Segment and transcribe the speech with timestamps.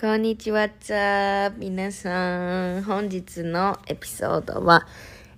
[0.00, 2.84] こんにちは、つゃ皆さん。
[2.84, 4.86] 本日のエピソードは、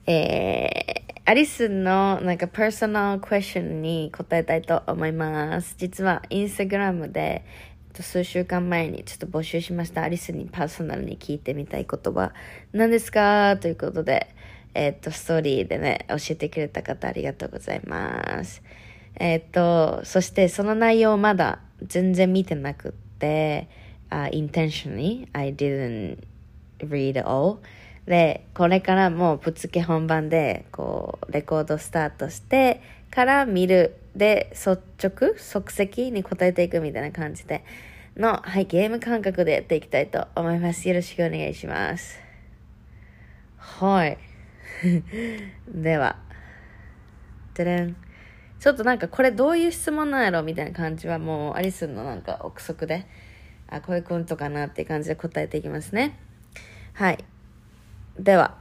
[0.07, 5.77] えー、アリスのなんかパーソナルクエスチョンに答えたいと思います。
[5.79, 7.43] 実はインスタグラムで
[7.99, 10.03] 数週間前にちょっと募集しました。
[10.03, 12.35] アリスにパーソナルに聞いてみたいことは
[12.75, 13.57] 何ですか？
[13.57, 14.29] ということで、
[14.75, 18.63] えっ、と、ストーリーでね、教えてくれた方ありがとうございます。
[19.19, 23.71] えっ、と、そしてその内容まだ全然見てなくって、
[24.11, 26.19] uh, intentionally I didn't
[26.81, 27.59] read all.
[28.07, 33.97] でこれからもうぶっつけ本番でこうレコードスタートしてから見る。
[34.17, 37.65] で率直即席に答えていくみたいな感じで
[38.17, 40.89] の、はい、ゲーム感覚でやっていきたいと思います。
[40.89, 42.19] よろしくお願いします。
[43.57, 44.19] はい。
[45.69, 46.17] では。
[47.55, 47.97] でれん。
[48.59, 53.07] ちょっとなんかこれどういう質問なんやろみたいな感じはもうアリスのなんか憶測で。
[53.71, 56.19] あ、こういうことかなって感じで答えていきますね。
[56.93, 57.25] はい。
[58.19, 58.59] では、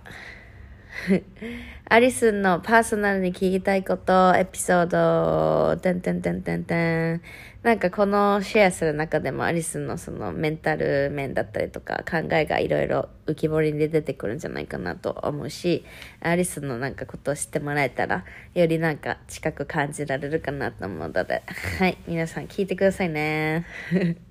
[1.89, 7.21] アリスンのパーソナルに聞きたいこと、エピソード、てんてんてんてんてん。
[7.63, 15.83] なんかこのシェアする中でもアリスンのそのメンタル面だったりとか考えがいろいろ浮き彫りに出てくるんじゃないかなと思うし、
[16.21, 21.43] アリスンのなんかことを知ってもらえたら、よりなんか近く感じられるかなと思うので、
[21.79, 23.65] はい、皆さん聞いてくださいね。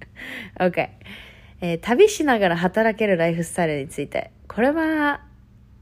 [0.58, 0.88] OK。
[1.60, 4.30] えー、旅しながら働けるライフスタイルについて。
[4.46, 5.22] これは、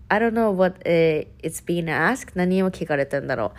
[0.08, 2.32] I don't know what it's being asked.
[2.36, 3.50] 何を聞かれてんだろう。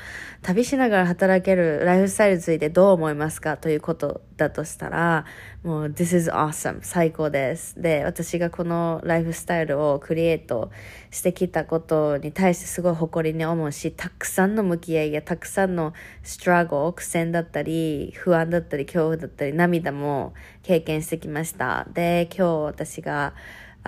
[0.43, 5.25] 旅しながら働けるライフスタイルについてどう思いますかということだとしたら、
[5.63, 7.81] もう This is awesome 最高です。
[7.81, 10.71] で、私がこのライフスタイルをクリエイト
[11.11, 15.91] してきたことに対してすごい誇りに思うし、たくさんの向き合いやたくさんの
[16.23, 21.87] ストラゴ苦戦だったり、不安だったり、恐怖だったり、涙も経験してきました。
[21.93, 23.33] で、今日私が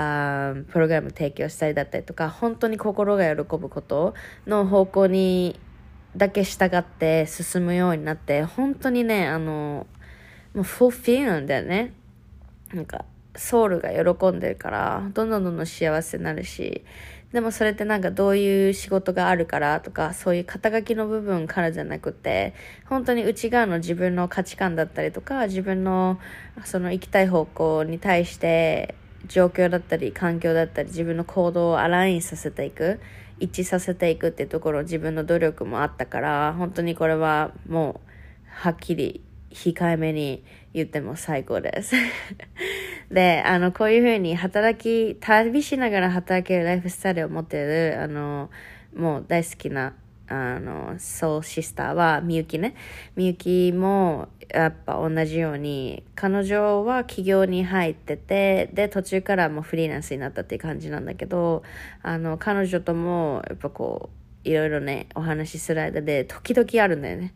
[0.01, 4.13] あプログラム提供したりだったりとか本当に心が喜ぶこと
[4.47, 5.59] の方向に
[6.15, 9.87] だけ従って進むようになって本当にねあの
[10.53, 11.93] もうフォーフィーなんだよね。
[12.73, 13.03] なんか
[13.35, 16.83] ソウルが喜んでるからどんどんどんどん幸せになるし
[17.31, 22.53] でもそれってなんかどういう仕事があるからとかそういう肩書きの部分からじゃなくて
[22.85, 26.19] 本当に内側の自分の価値観だったりとか自分の
[26.63, 28.95] その行きたい方向に対して
[29.27, 32.99] 状況だったり環境だったり自分の行動をアラインさせていく
[33.39, 38.09] 一致させていくっていうところ自分の努力もあったから本当にこれはもう
[38.49, 40.43] はっきり控えめに
[40.73, 41.95] 言っても最高です。
[43.09, 48.49] で、あの、こういうふうに働き、旅しながら働けるライフスタイルを持ってる、あの、
[48.95, 49.93] もう大好きな
[50.29, 52.75] あの、ソウシスターは、みゆきね。
[53.15, 61.63] みゆきも、やっぱ同じように、彼女は企業に入ってて、で、途中からもうフリーランスになったっていう感じなんだけど、
[62.03, 64.09] あの、彼女とも、やっぱこ
[64.45, 67.33] う、いろいろね、お話しする間で、時々あるんだよね。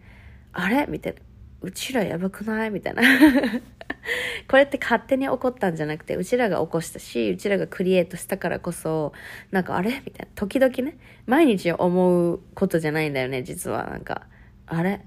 [0.53, 0.85] あれ？
[0.87, 1.19] みたいな。
[1.61, 2.71] うちらやばくない？
[2.71, 3.01] みたいな。
[4.47, 9.13] これって勝手に起こったんじゃなくて、うちらが起こしたし、うちらがクリエイトしたからこそ、
[9.51, 10.01] なんかあれ？
[10.05, 10.31] みたいな。
[10.35, 13.89] 時々ね、毎日思うことじゃないんだよね、実は。
[13.89, 14.27] なんか、
[14.67, 15.01] あれ？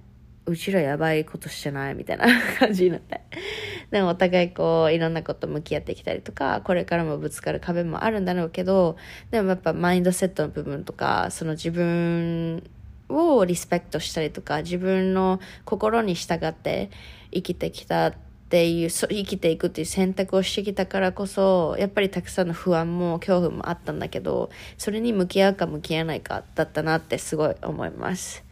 [0.47, 1.95] うちらやばいことしてない？
[1.95, 2.27] みたいな
[2.59, 3.21] 感じになって。
[3.91, 8.97] でもお互いこう、いろんなこと向き合ってきたりとか、これからもぶつかる壁もあるんだろうけど、
[9.31, 12.63] でもやっぱマインドセットの部分とか、その自分
[13.09, 16.91] をリスペクトしたりとか自分の心に従って
[17.33, 28.45] 生きてきたってていう生きていくっていう選択をしてきたからこそやっぱりたくさんの不安も恐怖もあったんだけどそれに向き合うか向き合わないかだったなってすごい思います。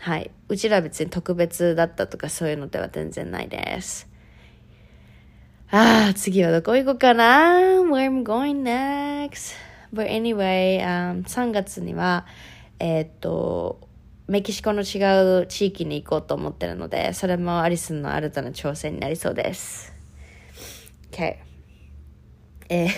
[0.00, 0.30] はい。
[0.48, 4.08] うちら別に特別だったとかそういうのでは全然ないです。
[5.70, 7.58] ああ次はどこ行こうかな。
[7.82, 9.54] Where I'm going next.
[9.92, 12.26] But anyway、um, 3月には
[12.78, 13.80] えっ、と
[14.32, 19.92] メキシコの違う地域に行こうと思ってるので、それもアリスの新たな挑戦になりそうです。
[21.10, 21.36] OK。
[22.70, 22.90] えー、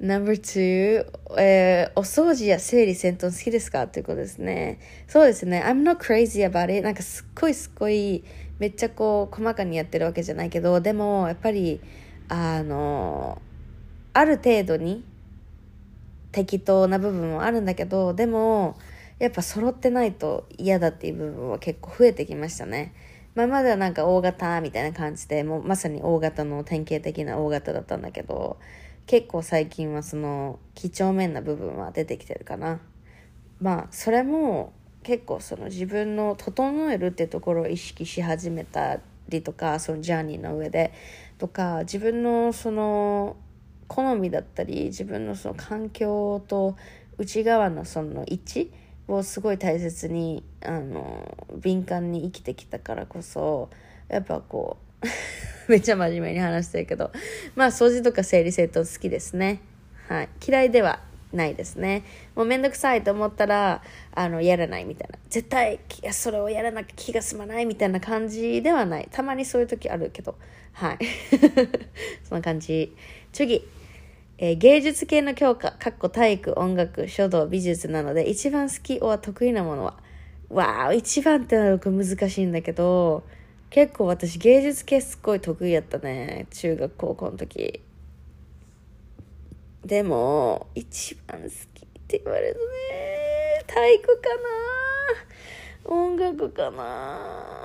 [0.00, 1.04] Number two、
[1.36, 3.88] えー、お掃除や整理整頓好きですか？
[3.88, 4.78] ということですね。
[5.08, 5.60] そうですね。
[5.66, 6.82] I'm not crazy about it.
[6.82, 8.22] なんかすっごいすっごい、
[8.60, 11.80] めっちゃこう、細かにやってるわけじゃないけど、でも、やっぱり、
[12.28, 13.42] あの、
[14.12, 15.02] ある程度に
[16.30, 18.76] 適当な部分もあるんだけど、でも、
[19.18, 22.94] やっぱ揃ってないと嫌だっていう部分は結構増えてきましたね。
[23.34, 28.58] 前まではなんか大型みたいな感じで、もうまさに大型の典型的な大型だったんだけど、
[29.06, 32.80] 結構最近はその几帳面な部分は出てきてるかな
[33.60, 34.72] まあそれも
[35.02, 40.92] 結構その自分の整えるってところを意識し始めたりとかそのジャーニーの上で
[41.38, 43.36] とか自分のその
[43.86, 46.76] 好みだったり自分のその環境と
[47.18, 48.70] 内側のその一致
[49.08, 53.68] をすごい大切にあの敏感に生きてきたからこそ
[54.08, 54.84] やっぱこう
[55.68, 57.10] めっちゃ真面目に話してるけど、
[57.54, 59.60] まあ掃除とか整理整頓好きですね。
[60.08, 60.28] はい。
[60.46, 61.00] 嫌いでは
[61.32, 62.04] ないですね。
[62.34, 63.82] もうめんどくさいと思ったら、
[64.14, 65.18] あの、やらないみたいな。
[65.28, 65.80] 絶対、
[66.12, 69.08] それをやらなきゃ気が済まないみたいな感じではない。
[69.10, 70.36] たまにそういう時あるけど。
[70.72, 70.98] はい。
[72.28, 72.94] そんな感じ。
[73.32, 73.66] 次。
[74.38, 79.96] えー、芸術系の教科、かっこ体育、音楽、書道、美術なので、一番好きは得意なものは
[80.50, 83.24] わあ、一番ってなると難しいんだけど、
[83.70, 87.80] 結構私芸術系すっごい得意やったね中学高校の時。
[89.84, 94.28] でも一番好きって言われるね体育か
[95.84, 97.64] な音楽かな。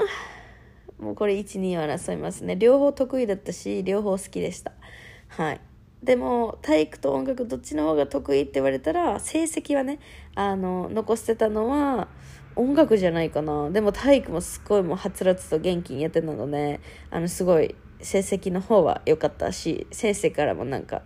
[0.99, 2.55] もうこれ12を争いますね。
[2.55, 4.71] 両方得意だったし両方好きでした。
[5.27, 5.61] はい。
[6.03, 9.99] でも体育と音楽どっちの方が得意って言われたら成績はね
[10.35, 12.07] あの残してたのは
[12.55, 13.69] 音楽じゃないかな。
[13.69, 16.79] でも体育もすごいもうはつらつと元気にやってたので
[17.09, 21.01] あのすごい成績の方は良かったし先生からもなんか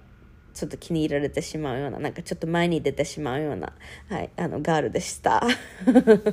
[0.54, 3.74] ちょっと気に入られてしまうようななんかちょっと前に出てしまうような、
[4.10, 5.44] はい、あのガールでした。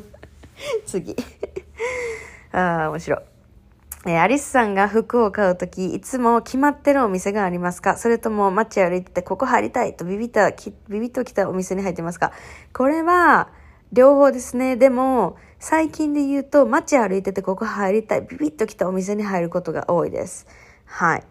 [0.85, 1.17] 次。
[2.53, 3.40] ああ面白い。
[4.07, 7.97] えー、アリスさんが服を買うとき、いつも決まってるお店がありますか？
[7.97, 10.57] それとも街歩いてて、ここ入りたいとビビった、ビ
[10.89, 12.33] ビッと来たお店に入ってますか？
[12.73, 13.49] これは、
[13.93, 14.77] 両方ですね。
[14.77, 20.47] でも、最近で言うと、街歩いててここ入りたい、ビビッと来たお店に入ることが多いです。
[20.87, 21.25] はい。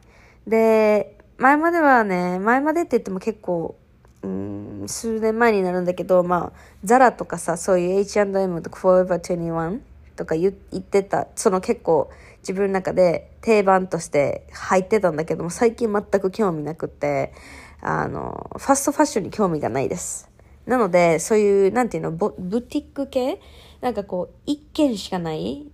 [0.46, 3.76] で、前まではね、前までって言っても結構、
[4.22, 9.80] うん、数年前になるんだけど、まあ、ザラとかさ、そういう H&M とか Forever 21
[10.18, 17.34] とか言ってた、その結構自分の中で定番として入ってたんだけども、最近全く興味なくて、
[17.82, 20.30] あの、ファストファッションに興味がないです。
[20.66, 23.40] なので、そういう、なんていうの、ブティック系？
[23.82, 25.68] なんかこう、1軒しかない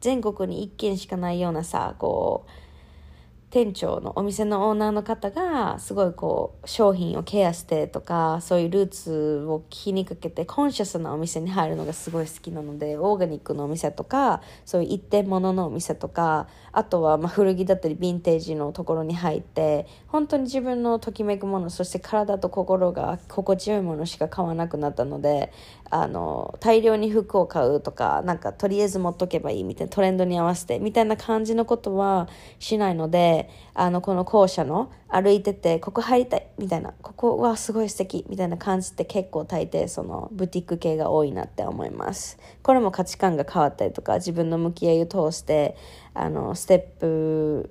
[0.00, 2.50] 全国に1軒しかないようなさ、こう、
[3.50, 16.46] 店長のお店のオーナーの方がすごいこう商品をケアしてとかそういうルーツを気にかけてコンシャスなお店に入るのがすごい好きなのでオーガニックのお店とかそういう一点物のお店とか
[16.78, 25.52] あとはま古着だったりヴィンテージのところに入って本当に自分のときめくものそして体と心が心地よいものしか買わなくなったので
[25.90, 32.28] あの大量に服を買うとかなんかとりあえず持っとけばいいみたいなトレンドに合わせてみたいな感じのことは
[32.60, 42.40] しないのであの、この校舎の歩いてて、ここ入りたいみたいな、ここはすごい素敵みたいな感じって結構大抵そのブティック系が多いなって思います。
[42.64, 45.76] これも価値観が変わったりとか、自分の向き合いを通して、
[46.20, 47.70] あの、ステップ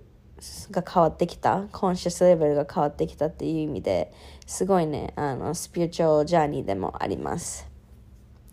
[0.72, 4.14] が変わってきた、コンシャスレベルが変わってきたっていう意味で、
[4.46, 7.68] すごいね、あの、スピリチュアルジャーニーでもあります。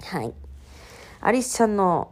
[0.03, 0.33] はい。
[1.21, 2.11] アリスちゃんの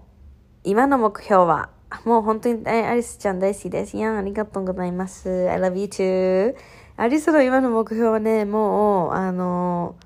[0.65, 1.71] 今の目標は
[2.05, 3.97] もう本当にアリスちゃん大好きです。
[3.97, 5.51] いやありがとうございます。
[5.51, 6.57] I love you too.
[6.97, 9.97] アリスの今の目標はね、もう、あの、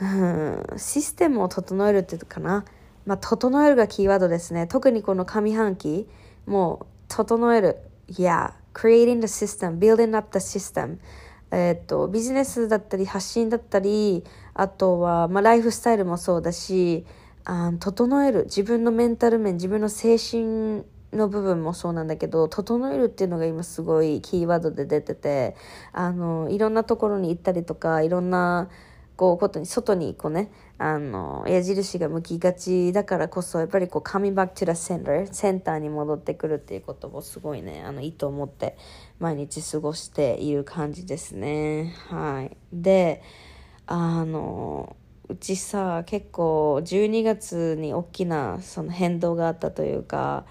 [0.00, 2.64] うん、システムを整えるっていうかな。
[3.04, 4.66] まあ、整えるがキーワードですね。
[4.66, 6.08] 特にこの上半期、
[6.46, 7.78] もう、整える。
[8.08, 10.98] Yeah, creating the system, building up the system.
[11.50, 17.04] えっと、ビジネスだったり、発信だったり、あとは、まあ、ライフスタイルもそうだし、
[17.44, 25.56] あ整える自分のメンタル面自分の精神の部分もそうなんだけど整えるっていうのが今すごいキーワードで出てて
[25.92, 28.70] あのいろんなところに行ったりとかいろんな
[29.16, 30.50] こうことに外にこうね
[30.84, 38.76] あの矢印が向きがちだからこそやっぱりこう coming back to the center センターに戻ってくるっていうことをすごいねあのいいと思って
[39.20, 41.94] 毎日過ごしている感じですね。
[42.08, 42.56] はい。
[42.72, 43.22] で
[43.86, 44.96] あの
[45.28, 50.46] うちさ結構12月に大きなその変動があったというか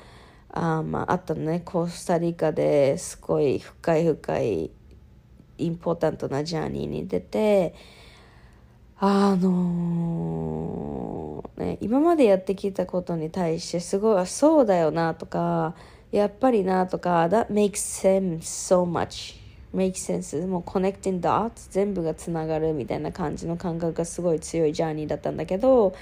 [0.50, 1.60] あ,、まあ、あったのね。
[1.60, 4.72] コスタリカですごい深い深い
[5.58, 7.76] インポータントなジャーニーに出て
[9.04, 15.74] あのー、ね、今までやってきたことに対してすごいそうだよなとか
[16.12, 19.42] やっぱりなとか That makes sense so much.
[19.74, 20.46] make sense.
[20.46, 25.96] もう connecting dots 全部がつながるみたいな感じの感覚がすごい強いジャーニーだったんだけど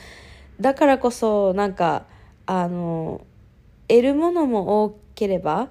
[0.59, 2.05] だからこそなんか
[2.47, 3.21] あの
[3.87, 5.69] 得るものも多ければ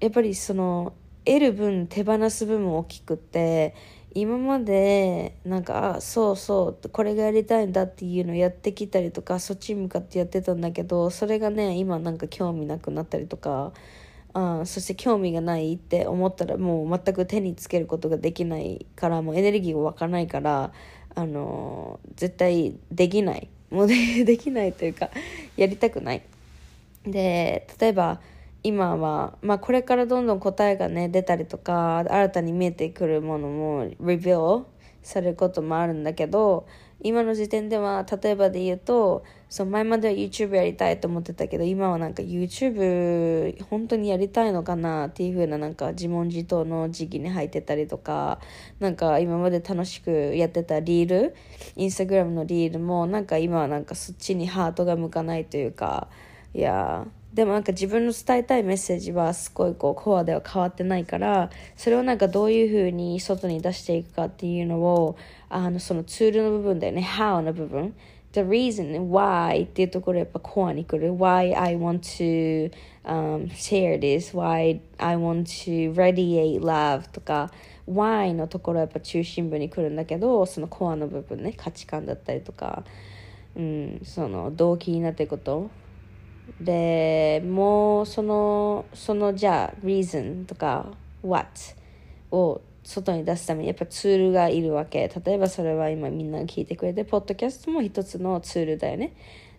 [0.00, 0.92] やっぱりその
[1.24, 3.76] 得る分手放す分も大きくって
[4.14, 13.72] 今までなんかあそうそうこれがやりたいんだっていうのをやってきたりとかそっちに向かってやってたんだけどそれがね今なんか興味なくなったりとか
[14.32, 20.72] あそして興味がないって思ったらもう全く手につけることができないからもうエネルギーが湧かないから
[21.16, 23.48] あの絶対できない。
[23.70, 25.10] もう できないというか
[25.56, 26.22] やりたくない。
[27.04, 28.20] で例えば
[28.64, 34.64] 今は、まあ、これからどんどん答えがね出たりとか新たに見えてくるものもリビュー
[35.02, 36.66] されることもあるんだけど
[37.02, 48.40] 今の時点では例えばで言うとそう前までは YouTube やりたいと思ってたけど今はなんか YouTube 本当にやりたいのかなっていう風ななんか自問自答の時期に入ってたりとか
[48.80, 51.36] なんか今まで楽しくやってたリール
[51.76, 56.08] インスタグラムのリールもなんか今はなんかそっちにハートが向かないというか
[56.54, 65.16] いやでもなんか自分の伝えたいメッセージはすごいこうコアでは変わってないからそれをなんかどういうふうに外に出していくかっていうのを
[65.48, 67.02] あのそのツールの部分だよね。
[67.02, 67.94] How の部分。
[68.32, 71.12] The reason why っていうところやっぱコアに来る。
[71.12, 72.72] Why I want to、
[73.04, 74.36] um, share this.
[74.36, 77.50] Why I want to radiate love とか。
[77.88, 81.52] Why のところやっぱ中心部に来るんだけどそのコアの部分ね。
[81.56, 82.84] 価値観だったりとか、
[83.56, 85.83] うん、その動機になっていくこと。
[86.60, 90.86] でもうそのそのじゃあ reason とか
[91.22, 91.48] what
[92.30, 95.08] を外に出すためにやっぱツールがいるわけ。
[95.24, 99.14] 例えばそれは今みんなが聞いてくれてポッドキャストも一つのツールだよね。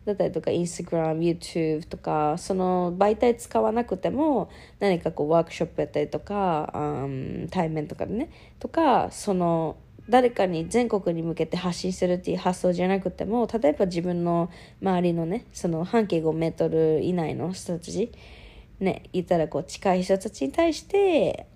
[0.05, 4.49] だったりとか Instagram、YouTube とかその媒体使わなくても
[4.79, 8.29] 何かこうワークショップやったりとか、うん、対面とかでね。
[8.59, 9.77] とかその
[10.09, 18.11] 誰かに全国に向けて発信するっていう発想じゃなくても例えば自分の周りのねその半径5メートル以内の人たち
[18.79, 21.47] ね言ったらこう近い人たちに対して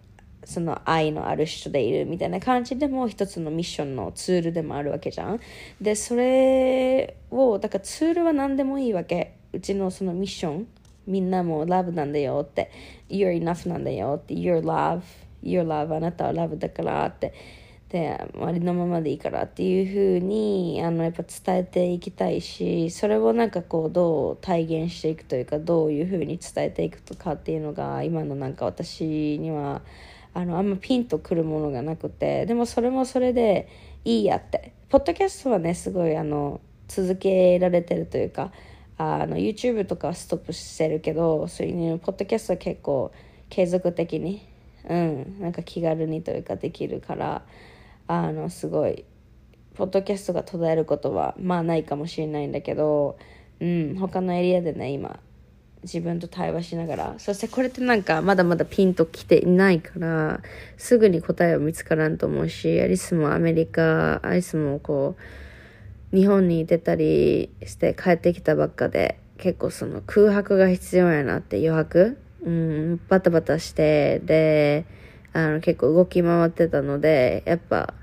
[0.45, 5.39] その愛のある人でいるみたいな感じでも一つのミッションのツールでもあるわけじゃん。
[5.79, 10.67] でそれをだからツールは何でもいいわけうちのそのミッション
[11.05, 12.71] みんなもラブなんだよって
[13.09, 15.01] You're enough なんだよって You're love
[15.43, 17.33] You're love あなたはラブだからって
[17.89, 29.81] でありのままでいいからっていうふうにあのやっぱ伝えていきたいしそれをなんかこうどう体現していくというかどういうふうに伝えていくとかっていうのが今のなんか私には
[30.35, 33.67] あのあんまピンとくるものがなくてでもそれもそれで
[34.05, 34.73] いいやって。
[34.89, 38.51] ポッドキャストはねすごいあの続けられてるというか
[38.97, 43.11] あの YouTube とかはストップしてるけどそういう、ポッドキャストは結構
[43.49, 44.47] 継続的に
[44.89, 47.43] うんなんか気軽にというかできるから
[48.09, 49.05] あのすごい
[49.75, 53.19] ポッドキャストが途絶えることはまあないかもしれないんだけど、
[53.59, 55.19] うん、他のエリアでね今
[55.83, 60.41] 自分と対話しながらそしてこれってなんかまだまだピンときていないから
[60.75, 65.15] すぐに答えは見つからんと思うしアリスもアメリカアリスもこ
[66.11, 72.17] う日本に出たりして帰ってきたばっかで結構その空白が必要やなって余白。
[72.41, 74.85] うんバタバタしてで
[75.33, 77.93] あの結構動き回ってたのでやっぱ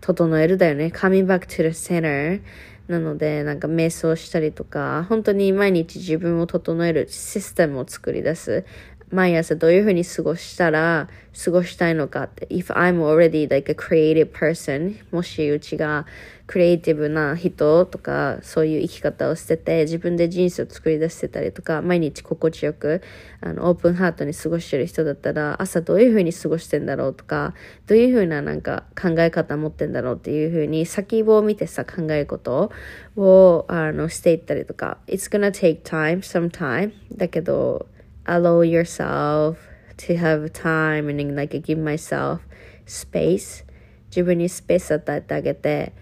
[0.00, 0.92] 整えるだよね。
[0.94, 2.40] coming back to the center
[2.88, 8.64] なので、なんか瞑想したりとか、本当に毎日自分を整えるシステムを作り出す。
[9.10, 11.08] 毎朝どういうふうに過ごしたら
[11.44, 12.46] 過ごしたいのかって。
[12.50, 16.06] If I'm already like a creative person もしうちが
[16.46, 23.02] クリエイティブな人とかそういう生き方を捨てて自分で人生を作り出してたりとか毎日心地よく
[23.40, 27.54] あのオープンハートに過ごしてる人だったら朝どういうふうに過ごしてんだろうとか
[27.86, 32.70] どういうふうななんか考え方持ってんだろうっていうふうに先を見てさ考えること
[33.16, 37.86] をあのしていったりとか It's gonna take time, some time だけど
[38.25, 39.57] allow yourself
[39.97, 42.39] to have time and like give myself
[42.85, 43.65] space
[44.09, 45.93] 自分にスペース与えてあげて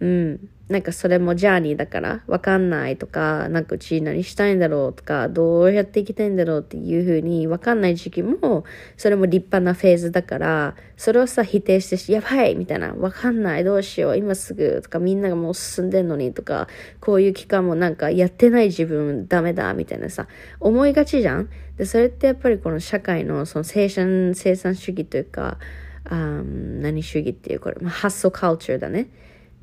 [0.00, 0.48] うん。
[0.71, 8.63] なんかそれもジャーニーだからわかんないとか、なんかうち何したいんだろうとか、どうやっていきたいんだろうっていうふうにわかんない時期も、
[8.95, 16.67] それも立派なフェーズだから、それをさ、否定してし、やばいみたいな、わかんない、どうしよう、今すぐとか、みんながもう進んでんのにとか、
[17.01, 20.27] こういう期間もなんかやってない自分ダメだみたいなさ、
[20.59, 21.49] 思いがちじゃん？
[21.77, 25.57] で、それってやっぱりこの社会のその生産、生産主義というか、
[26.03, 29.09] あ何主義っていうこれ、まあ、発想カルチャーだね。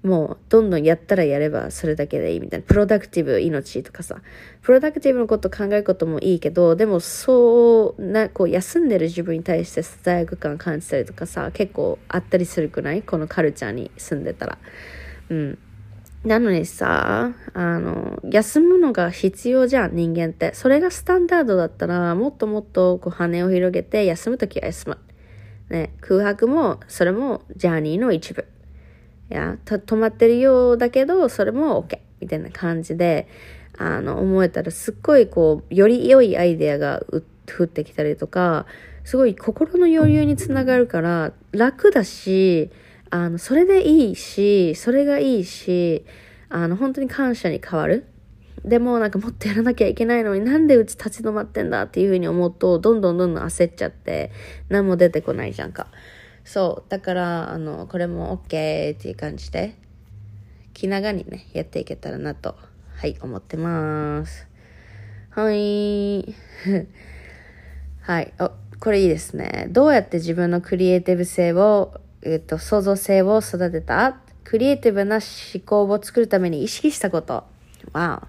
[0.09, 2.67] もうどんどんやったらやればそれだけでいいみたいな。
[2.67, 4.23] プロダクティブ命とかさ。
[4.63, 13.03] プロダクティブのこと考えることもいいけど、でもそうな、こう休んでる自分に対して罪悪感感じたりとかさ、結構あったりするくない？
[13.03, 14.59] このカルチャーに住んでたら。
[15.29, 15.59] うん。
[16.25, 20.53] なのにさ、あの、休むのが必要じゃん、人間って。
[20.53, 24.99] それがスタンダードだったら、もっともっとこう羽を広げて、休むときは休む。
[25.71, 28.47] ね、空白も、それもジャーニーの一部。
[29.35, 33.29] や、止まってるようだけど、それも OK みたいな感じで、
[33.77, 37.03] あの、思えたらすっごいこう、より良いアイデアが
[37.47, 38.67] 降ってきたりとか、
[39.05, 42.71] すごい心の余裕につながるから楽だし、
[43.11, 46.05] あの、それでいいし、それがいいし、
[46.49, 48.05] あの、本当に感謝に変わる。
[48.65, 54.31] でもなんかもっとやらなきゃいけないのになんでうち立ち止まってんだっていうふうに思うと、どんどんどんどん焦っちゃって、
[54.69, 55.87] 何も出てこないじゃんか。
[56.49, 56.91] そう。
[56.91, 59.75] だから、あの、これも OK っていう感じで、
[60.73, 62.57] 気長にね、やっていけたらなと、
[62.97, 64.47] はい、思ってます。
[65.29, 66.35] はい。
[68.01, 68.33] はい。
[68.41, 68.51] お、
[68.81, 69.67] これいいですね。
[69.69, 74.19] どうやって自分のクリエイティブ性を、えっと、創造性を育てた？
[74.45, 77.45] クリエイティブな思考を作るために意識したこと。
[77.93, 78.23] Wow.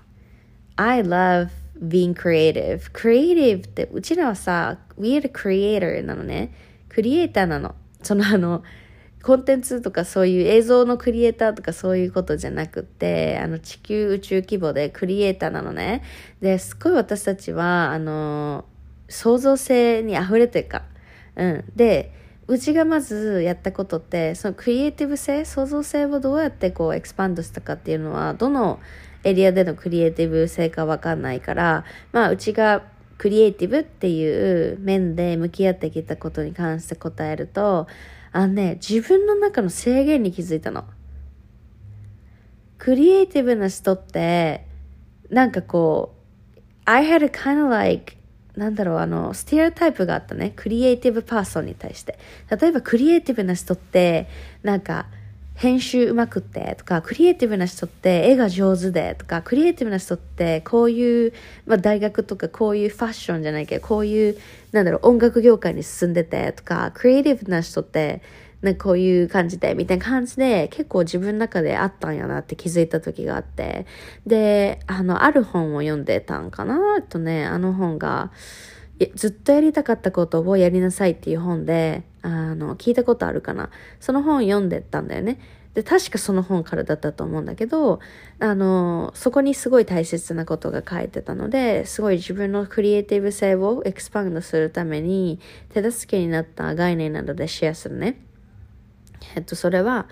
[0.75, 2.91] I love being creative.
[2.91, 6.53] creative って、うちらはさ、we are the creator なのね。
[6.89, 7.75] クリエイターなの。
[8.03, 8.63] そのあの、
[9.21, 16.03] コンテンツとかそういう映像のクリエイターとかそういうことじゃなくて、あの地球宇宙規模でクリエイターなのね。
[16.41, 18.65] で、すごい私たちは、あの、
[19.09, 20.83] 創造性に溢れてるか。
[21.35, 21.63] うん。
[21.75, 22.13] で、
[22.47, 28.79] うちがまずやったことって、そのクリエイティブ性、創造性をどうやってこうエクスパンドしたかっていうのは、どの
[29.23, 32.83] エリアでのクリエイティブ性かわかんないから、まあうちが
[33.19, 37.85] クリエイティブっていう面で向き合ってきたことに関して答えると、
[38.31, 40.85] あのね、自分の中の制限に気づいたの。
[42.77, 44.65] クリエイティブな人って、
[45.29, 46.15] なんかこ
[46.55, 48.13] う、I had a kind of like
[48.55, 50.53] なんだろう、あの、ステレオタイプがあったね。
[50.55, 52.17] クリエイティブパーソンに対して。
[52.49, 54.27] 例えば、クリエイティブな人って、
[54.63, 55.07] なんか、
[55.59, 61.33] 編集うまくってとか、クリエイティブな人って絵が上手でとか、クリエイティブな人ってこういう、
[61.65, 64.37] まあ大学とかこういうファッションじゃないけど、こういう、
[64.71, 68.21] なんだろう、音楽業界に進んでてとか、クリエイティブな人って、
[68.61, 73.85] なんかこういう感じで、みたいな感じで、結構自分の中であったんやなって気づいた時があって、
[74.25, 77.01] で、あの、ある本を読んでたんかな？
[77.01, 78.31] とね、あの本が、
[79.15, 83.69] ずっとやりたかったことをやりなさいっていう本で、あの、聞いたことあるかな。
[83.99, 85.39] その本読んでたんだよね。
[85.73, 87.99] で、確かその本からだったと思うんだけど、
[88.39, 98.19] あの、そこにすごい大切なことが書いてたので、すごい自分のクリエイティブ性をエクスパンドするために手助けになった概念などでシェアするね。
[99.35, 100.07] えっと、それは、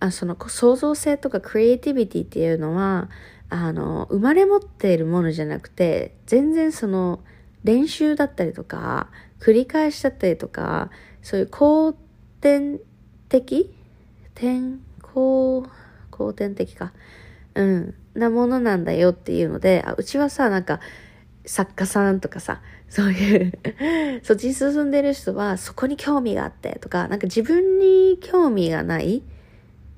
[0.00, 3.08] あその創造性とかクリエイティビティっていうのは、
[3.50, 7.20] あの、生まれ持っているものじゃなくて、全然その、
[7.64, 10.90] 練習だったりとか、繰り返しだったりとか、
[11.22, 11.96] そういう後
[12.40, 12.78] 天
[13.28, 13.70] 的？
[14.34, 15.66] 天後、
[16.10, 16.92] 後天的か。
[17.54, 17.94] うん。
[18.14, 20.80] なものなんだよっていうので、あ、うちはさ、なんか、
[21.44, 23.52] 作家さんとかさ、そういう
[24.22, 29.22] そっちに進んでる人はそこに興味があってとか、なんか自分に興味がない、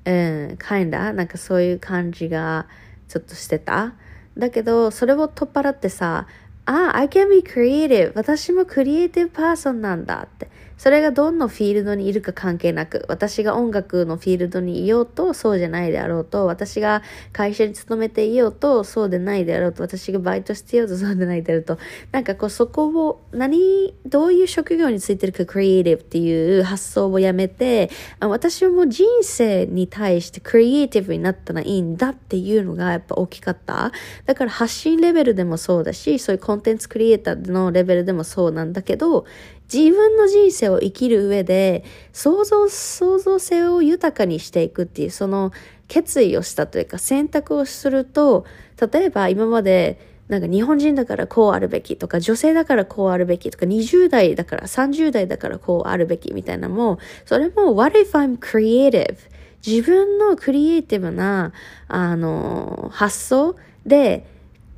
[0.05, 0.13] うん、
[0.59, 2.67] kinda なんかそういう感じが
[3.07, 3.93] ちょっとしてた。
[4.37, 6.27] だけど、それを取っ払ってさ、
[6.65, 8.11] あ、I can be creative.
[8.15, 10.49] 私もクリエイティブパーソンなんだって。
[10.77, 21.77] それがどんなフィールドにいるか関係なく、私が音楽のフィールドにいようと、そうじゃないであろうと、私が会社に勤めていようと、そうでないであろうと、私がバイトしていようと、そうでないであろうと、
[22.11, 33.91] なんかこうそこを、何、どういう職業についてるかクリエイティブっていう発想をやめて、私はもう人生に対してクリエイティブになったらいいんだっていうのがやっぱ大きかった。
[34.25, 39.25] だから発信レベルでもそうだし、そういうコンテンツクリエイターのレベルでもそうなんだけど、
[39.73, 45.51] 自分の人生を生きる上で、想像、創造性を豊かにしていくっていう、その
[45.87, 48.45] 決意をしたというか選択をすると、
[48.91, 59.17] 例えば今まで、なんか日本人だからこうあるべきとか、女性だからこうあるべきとか、20代だから30代だからこうあるべきみたいなも、それも What if I'm creative?
[59.65, 61.51] 自分のクリエイティブな、
[61.87, 64.25] あの、発想で、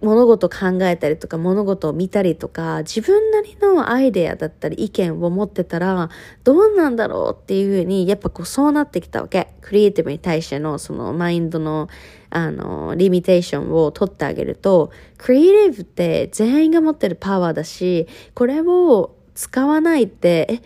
[0.02, 6.10] 物事考えたりとか物事を見たりとか自分なりのアイデアだったり意見を持ってたら
[6.44, 9.48] どうなんだろうっていうふうにやっぱこうそうなってきたわけ。
[9.62, 11.90] クリエイティブに対してのそのマインドの
[12.30, 20.62] あのリミテーションを取ってあげるとクリエイティブって全員が持ってるパワーだしこれを使わないって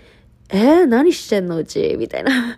[0.53, 1.95] ええー、何してんのうち？
[1.97, 2.57] みたいな。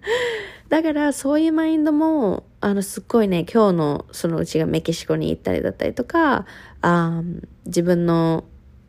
[0.68, 6.44] だからそういうマインドも、あの、すっごいね、今日のそのうちがメキシコに行ったりだったりとか、
[6.82, 7.22] あ
[7.64, 8.44] 自分の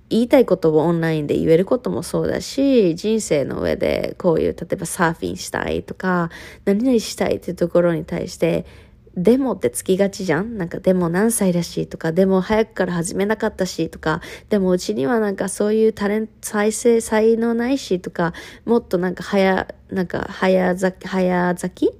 [0.10, 6.30] 言いたいことをオンラインで言えることもそうだし、人生の上でこういう、例えばサーフィンしたいとか、
[6.66, 8.66] 何々したいっていうところに対して、
[9.16, 10.58] でもってつきがちじゃん？
[10.58, 18.34] なんかでも何歳だしとか、でも早くから始めなかったしとか、でもうちにはなんかそういうタレント、再生、才能ないしとか、
[18.66, 21.94] もっとなんか早、なんか早咲き、早咲き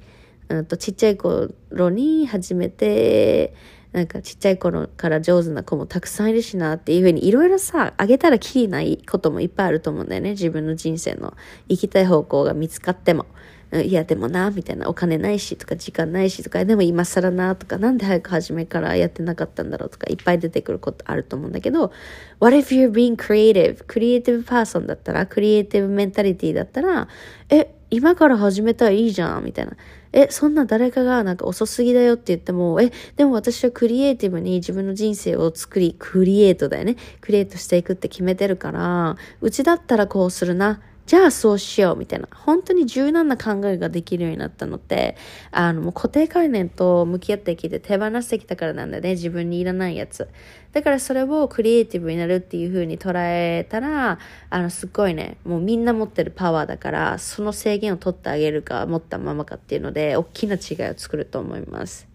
[0.68, 3.54] とちっちゃい頃に始めて、
[3.92, 10.32] なんかちっちゃい頃から上手な子もたくさんいるしなっていうふうにいろいろさ、あげたらきりないこともいっぱいあると思うんだよね。
[10.32, 11.34] 自分の人生の
[11.68, 13.26] 行きたい方向が見つかっても。
[13.74, 21.94] いやでもな、みたいな、お金ないしとか時間ないしとか、でも今更なとか、なんで早く初めからやってなかったんだろうとか、いっぱい出てくることあると思うんだけど、
[22.42, 23.82] What if you're being creative?
[23.88, 27.08] クリエイティブパーソンだったら、クリエイティブメンタリティだったら、
[27.50, 29.78] え、今から始めたらいいじゃん、みたいな。
[30.14, 36.98] え、そんな誰かがなんか遅すぎだよって言っても、え、でも私はクリエイティブに自分の人生を作り、クリエイトだよね。
[37.22, 40.82] クリエイトしていくって決めてるから、うちだったらこうするな。
[41.12, 42.30] じゃあそうしようみたいな。
[42.34, 45.18] 本当に柔軟な考えができるようになったのって、
[45.52, 49.10] あの、もう固定概念と向き合ってきて手放してきたからなんだね。
[49.10, 50.30] 自分にいらないやつ。
[50.72, 54.20] だからそれをクリエイティブになるっていう風に捉えたら、
[54.50, 62.08] あの、すっごいね、もうみんな持ってるパワーだから、その制限を取ってあげるか、持ったままかっていうので、大きな違いを作ると思います。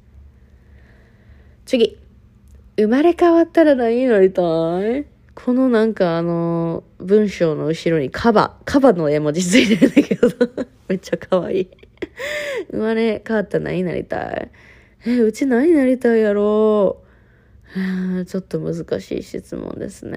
[1.67, 1.99] 次。
[2.79, 5.16] 生まれ変わったら何になりたい？
[5.37, 10.29] このなんかあの、文章の後ろにカバ、カバの絵文字ついてるんだけど
[10.89, 11.69] めっちゃ可愛い
[12.71, 14.51] 生まれ変わったら何になりたい？
[15.05, 17.03] え、うち何になりたいやろ？
[18.19, 20.17] うちょっと難しい質問ですね。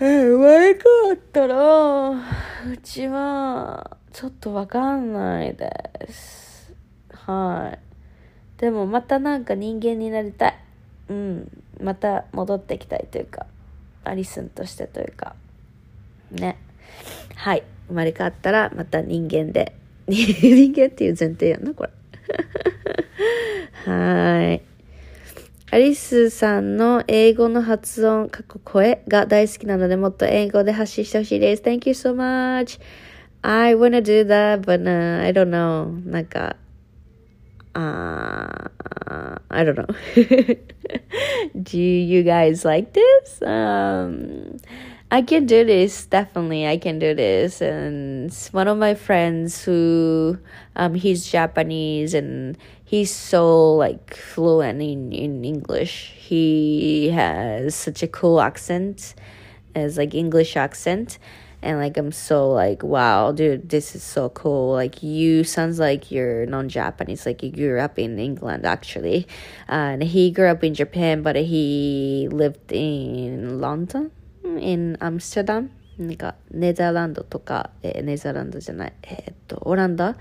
[0.00, 5.68] え、生まれ変わったら、うちは、ちょっとわかんないで
[6.08, 6.74] す。
[7.12, 7.78] はい。
[8.60, 10.58] でもまたなんか人間になりたい。
[11.10, 11.59] うん。
[11.82, 13.46] また戻ってきたいというか
[14.04, 15.34] アリスンとしてというか
[16.30, 16.58] ね
[17.36, 19.74] はい生まれ変わったらまた人間で
[20.08, 21.90] 人間っていう前提やんなこれ
[23.92, 24.70] はい
[25.72, 31.62] アリスさんの英語の発音、過去声が大好きなのでもっと英語で発信してほしいです。
[31.62, 32.80] Thank you so much.
[33.42, 36.10] I wanna do that, but、uh, I don't know.
[36.10, 36.56] なんか、
[37.74, 38.68] uh,
[39.50, 40.54] I don't know.
[41.62, 43.42] do you guys like this?
[43.42, 44.58] Um,
[45.10, 46.06] I can do this.
[46.06, 47.60] Definitely, I can do this.
[47.60, 50.38] And one of my friends who,
[50.76, 56.14] um, he's Japanese and he's so like fluent in in English.
[56.16, 59.14] He has such a cool accent,
[59.74, 61.18] as like English accent
[61.62, 66.10] and like I'm so like wow dude this is so cool like you sounds like
[66.10, 69.26] you're non-Japanese like you grew up in England actually
[69.68, 74.10] and he grew up in Japan but he lived in London
[74.44, 80.16] in Amsterdam なんか Netherland とか、えー、 Netherland じゃない、えー、っとオランダ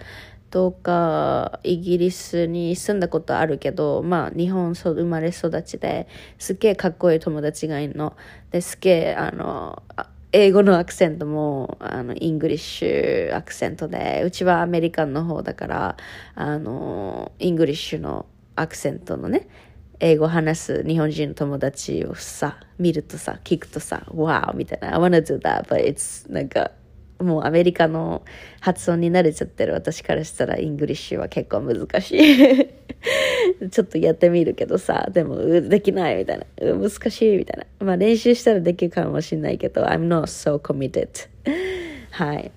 [0.51, 8.15] とかイギリスに住んだことあるけどまあ日本そ生まれ育ちですっげえかっこいい友達がいるの
[8.51, 9.83] ですっげえあの
[10.31, 15.97] 英語のアクセントも、あの、 English accent で、うちはアメリカンの方だから、
[16.35, 19.47] あの、 English のアクセントのね、
[19.99, 24.53] 英語話す日本人の友達をさ、見るとさ、聞くとさ、wow!
[24.53, 26.71] みたいな、I wanna do that, but it's なんか、
[27.19, 28.23] もうアメリカの
[28.61, 32.78] 発音に慣れちゃってる私からしたら English は結構難しい
[33.71, 36.45] ちょっとやってみるけどさ、でもできないみたいな。
[36.61, 37.85] 難しいみたいな。
[37.85, 41.07] まあ練習したらできるかもしれないけど、I'm not so committed.
[42.11, 42.51] はい。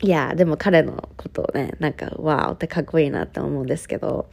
[0.00, 4.26] いや、でも彼のことをね、なんか、ワーってかっこいいなって思うんですけど、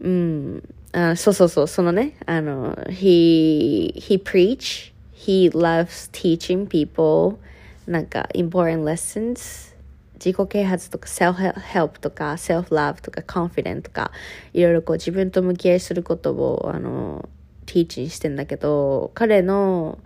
[0.00, 7.36] うん、あそうそうそう、そのね、あの、he, he preach, he loves teaching people,
[7.86, 9.69] なんか important lessons
[10.24, 14.12] 自己啓発とか self-help とか self-love とか confident とか
[14.52, 17.28] いろいろこう自分と向き合いすることをあの
[17.66, 19.98] ティーチンしてんだけど彼の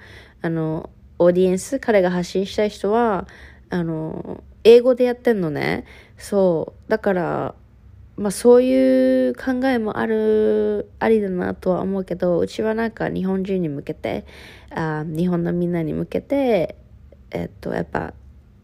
[0.43, 3.27] あのオーディエンス彼が発信したい人は
[3.71, 5.85] あの英語でやってんのね。
[6.17, 6.91] そう。
[6.91, 7.55] だから
[8.17, 14.25] まあそういう考えもあるありだなとは思うけどうちはなんか日本人に向けて
[14.71, 16.77] あ日本のみんなに向けて
[17.35, 18.15] えっと、やっぱ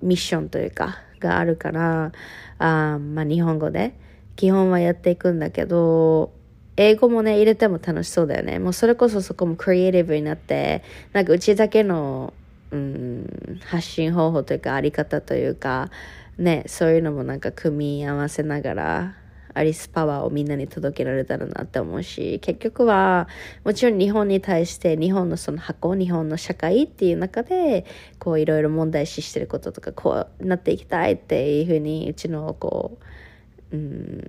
[0.00, 2.12] ミッションというか、があるから、
[2.58, 3.94] あまあ日本語で
[4.36, 6.32] 基本はやっていくんだけど、
[6.76, 8.58] 英語もね、入れても楽しそうだよね。
[8.58, 12.32] もうそれこそそこもクリエイティブになって、なんかうちだけの
[12.72, 15.90] うん、発信方法というかあり方というか、
[16.38, 19.16] ね、そういうのもなんか組み合わせながら、
[19.54, 23.28] アリスパワーをみんなに届けられたらなって思うし、結局は、
[23.64, 27.84] もちろん日本に対して日本のその箱、日本の社会っていう中で、
[28.18, 32.98] こういろいろ問題視してることとか、こうなっていきたいっていうふうに、うちのこ
[33.72, 34.24] う、うん、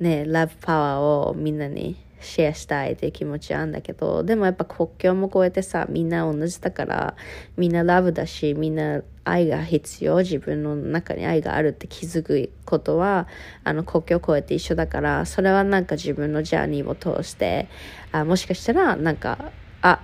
[0.00, 7.14] ね、ラブパワーをみんなにシェアしたいっていう気持ちはあるんだけど、でもやっぱ国境も越えてさ、みんな同じだから、
[7.56, 13.26] みんなラブだし、みんな愛が必要、自分の中に愛があるって気づくことは、
[13.64, 17.68] あの国境を越えて一緒だから、それはなんか自分のジャーニーを通して、
[18.12, 19.52] あもしかしたらなんか、
[19.82, 20.00] あ、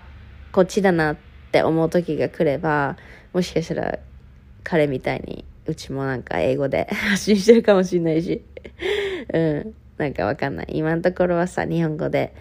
[0.53, 1.17] こっちだなっ
[1.51, 2.97] て思う時が来れば、
[3.33, 3.99] もしかしたら
[4.65, 8.43] 彼みたいに、うちもなんか英語で 発信してるかもしれないし、
[9.33, 9.75] うん。
[9.99, 10.69] なんかわかんない。
[10.71, 12.35] 今のところはさ、日本語で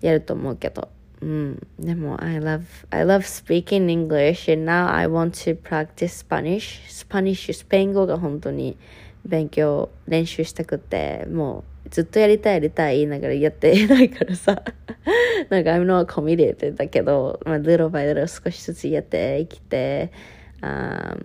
[0.00, 0.88] やると思うけど。
[1.20, 1.66] うん。
[1.78, 6.88] でも、I love, I love speaking English and now I want to practice Spanish.
[6.88, 8.76] Spanish、スペイン語が本当に
[9.24, 14.62] 勉強、練習したくて、もうずっとやりたいやりたい言いながらやってないからさ。
[15.50, 20.12] なんか I'm not committed だけど、まあ、little by little 少しずつやっていきて、
[20.60, 21.16] あ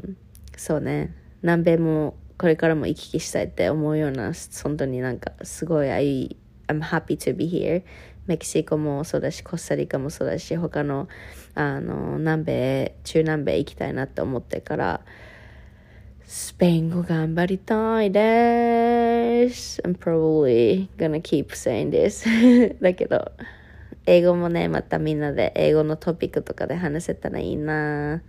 [0.57, 1.13] そうね。
[1.41, 6.35] 南米もこれからも行き来したいって思うような、本当になんかすごい I,
[6.67, 7.83] I'm happy to be here.
[8.27, 11.07] メキシコもそうだし、コスタリカもそうだし、他の
[11.55, 15.05] あの南米、中南米行きたいなって思ってから、
[16.25, 19.81] スペイン語頑張りたいです。
[19.85, 22.75] I'm probably gonna keep saying this.
[22.83, 23.31] だけど、
[24.05, 28.21] 英語もね、またみんなで英語のトピックとかで話せたらいいな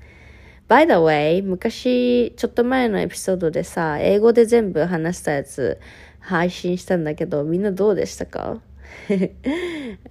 [0.69, 5.79] By the way, 昔、ちょっと前のエピソードでさ、英語で全部話したやつ
[6.21, 8.61] 配信したんだけど、みんなどうでしたか？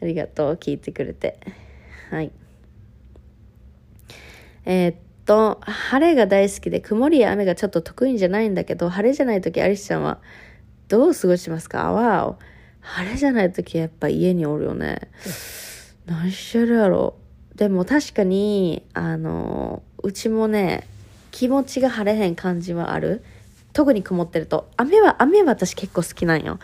[0.02, 1.40] ありがとう、聞いてくれて。
[2.12, 2.32] はい。
[4.66, 10.20] えーっと、晴れが大好きで、曇りや雨がちょっと得意じゃないんだけど、晴れじゃない時アリスちゃんは
[10.88, 11.92] どう過ごしますか？
[11.92, 12.38] わお。
[12.82, 15.00] 晴れじゃない時やっぱ家におるよね。
[16.06, 17.16] 何してるやろ？
[17.56, 20.88] でも確かに、あの、うちもね、
[21.32, 23.24] 気持ちが晴れへん感じはある。
[23.74, 24.70] 特に曇ってると。
[24.78, 26.60] 雨は、雨は私結構好きなんよ。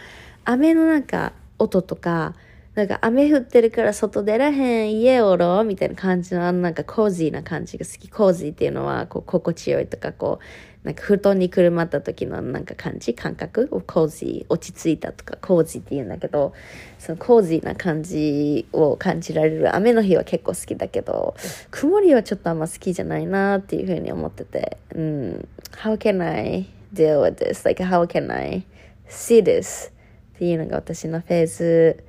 [0.46, 2.36] 雨のなんか音とか、
[2.76, 8.10] なんか雨降ってるから外出らへん、家おろみたいな感じの、あのなんかコージーな感じが好き。
[8.10, 10.44] コージーっていうのは、こう、心地よいとか、こう、
[10.84, 13.68] なんか布団にくるまった時のなんか感じ、感覚？
[13.72, 16.54] をコージー、落ち着いたとか、コージーって言うんだけど、
[17.00, 21.36] そのコージーな感じを感じられる雨の日は結構好きだけど、
[21.70, 25.48] 曇りはちょっとあんま好きじゃないなっていうふうに思ってて、うん、
[25.84, 27.66] How can I deal with this?
[27.66, 28.64] Like, how can I
[29.10, 29.90] see this?
[29.90, 29.92] っ
[30.40, 32.04] ていうのが私のフェーズ。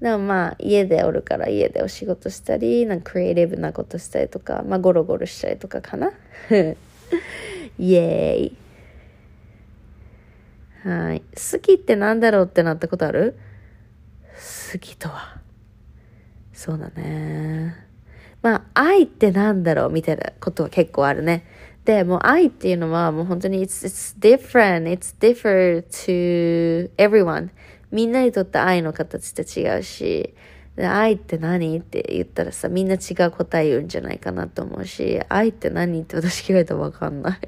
[0.00, 6.12] でもまあ家でおるから家でお仕事したり、なんかクリエイティブなことしたりとか、まあゴロゴロしたりとかかな。
[7.78, 10.88] イエーイ。
[10.88, 11.20] はい。
[11.20, 13.38] 好きってなんだろうってなったことある？
[14.72, 15.40] 好きとは。
[16.52, 17.74] そうだね。
[18.42, 21.46] まあ愛ってなんだろうみたいなことは結構あるね。
[21.84, 27.50] で、もう愛っていうのはもう本当に it's, it's different, it's different to everyone.
[27.90, 30.34] みんなにとって愛の形って違うし、
[30.76, 31.78] で愛って何？
[31.78, 37.38] って言ったらさ、みんな違う答え言うんじゃないかなと思うし、愛って何って私聞かれたらわかんない。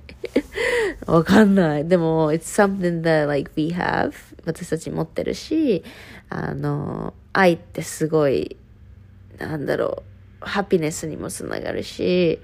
[1.07, 1.89] わかんない。
[1.89, 4.13] でも、it's something that like we have.
[4.45, 5.83] 私たち持ってるし、
[6.29, 8.57] あの、愛ってすごい、
[9.39, 10.05] なんだろ
[10.41, 12.41] う、ハピネスにもつながるし、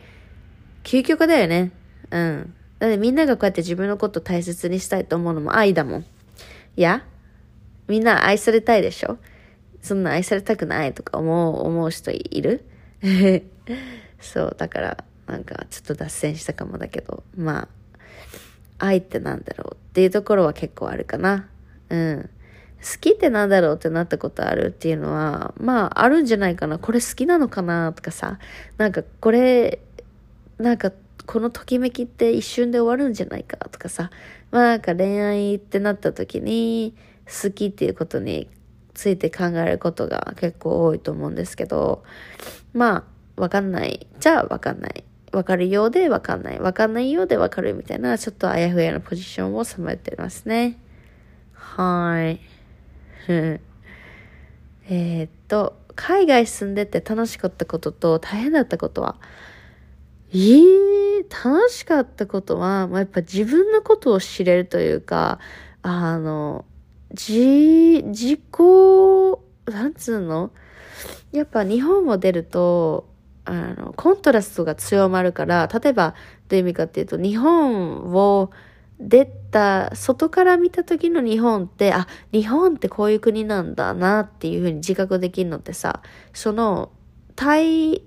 [0.83, 1.71] 究極だよね。
[2.11, 2.55] うん。
[2.81, 6.01] だってみんながこうやって自分のこと大切にしたいと思うのも愛だもん。
[6.77, 7.05] いや？
[7.87, 9.18] みんな愛されたいでしょ？
[9.83, 12.64] そんな愛されたくないとか思う、思う人いる？
[14.21, 17.68] そう、だから、なんかちょっと脱線したかもだけど、ま
[18.79, 21.49] あ、愛ってなんだろうっていうところは結構あるかな。
[21.90, 22.31] うん。
[22.81, 26.79] 好きってなんだろうってなったことあるっていうのは、まあ、あるんじゃないかな。
[26.79, 28.38] これ好きなのかなとかさ、
[28.77, 29.79] なんかこれ、
[30.59, 30.92] なんか
[31.27, 34.11] このときめきって一瞬で終わるんじゃないかとかさ、
[34.51, 36.95] まあなんか恋愛ってなった時に、
[37.27, 38.49] 好きっていうことに
[39.03, 42.05] ついて考えることが結構多いと思うんですけど、
[42.73, 42.99] ま
[43.37, 44.07] あ、わかんない。
[44.21, 45.03] じゃあわかんない。
[45.33, 46.61] わかるようでわかんない。
[46.61, 50.79] わかんないようでわかるみたいな、ちょっとあやふやなポジションをさまってますね。
[51.53, 52.38] はい。
[54.88, 59.17] えっと、海外住んでて楽しかったことと大変だったことは、
[60.33, 65.41] えー、楽しかったことは、まあ、やっぱ自分のことを知れるというか、
[65.83, 66.65] あの、
[67.14, 68.40] じ、自己、
[69.66, 70.51] なんつうの？
[71.33, 73.09] やっぱ日本を出ると、
[73.44, 76.14] あの、コントラストが強まるから、例えば、
[76.48, 78.51] どういう意味かっていうと、日本を
[79.01, 86.92] 出た、外から見た時の日本って、あ、日本ってこういう国なんだなっていうふうに自覚できるのってさ、その、
[87.35, 88.03] 対、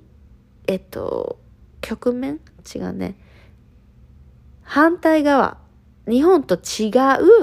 [0.68, 1.40] えっと、
[1.82, 2.40] 局面？
[2.74, 3.18] 違うね。
[4.64, 5.65] 反対側。
[6.08, 6.92] 日本と違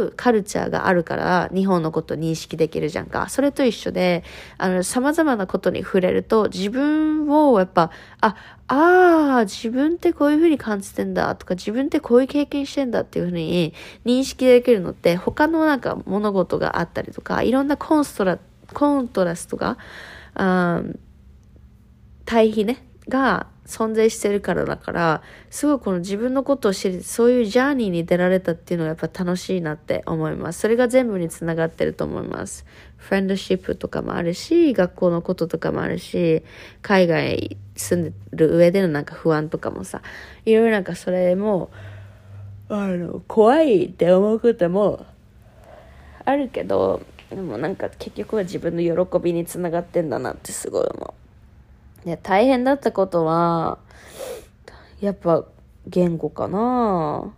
[0.06, 3.28] うカルチャーがあるから日本のこと認識できるじゃんか。
[3.28, 4.22] それと一緒で、
[4.58, 8.36] あの、様々なことに触れると自分をやっぱ、あ、
[8.68, 18.38] ああ、自分ってこういうふうに感じてんだとか自分ってこういう経験してんだっていうふうに認識できるのって他のなんか物事があったりとか、いろんなコンストラ、
[18.72, 19.78] コントラストが、
[20.34, 20.82] あ
[22.24, 30.60] 対比ね、が存在してるからだから、すごいこの自分のことを知り、そういうジャーニーに出られたっていうのがやっぱ楽しいなって思います。
[30.60, 32.66] それが全部につながってると思います。
[32.96, 36.42] フレンドシップとかもあるし、学校のこととかもあるし、
[36.82, 40.02] 海外住んでる上でのなんか不安とかもさ、
[40.44, 41.70] いろいろなんかそれも、
[42.68, 45.06] あの、怖いって思うことも
[46.24, 51.21] あるけど、でもなんか結局は自分の喜びにつながってんだなってすごい思う。
[52.04, 53.78] ね、大変だったことは、
[55.00, 55.44] やっぱ
[55.86, 57.32] 言語かな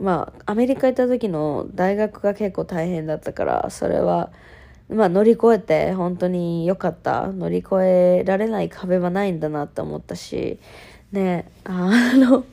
[0.00, 4.30] まあ、アメリカ行った時の大学が結構大変だったから、それは、
[4.88, 7.26] まあ乗り越えて本当に良かった。
[7.26, 10.58] 乗り越えられない壁はないんだなって思ったし、
[11.12, 12.44] ね、あの、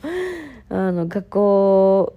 [0.70, 2.16] あの、学校